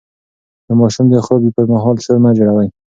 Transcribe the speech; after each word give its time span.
د 0.67 0.69
ماشوم 0.79 1.05
د 1.09 1.15
خوب 1.25 1.41
پر 1.55 1.65
مهال 1.71 1.97
شور 2.05 2.17
مه 2.23 2.31
جوړوئ. 2.37 2.67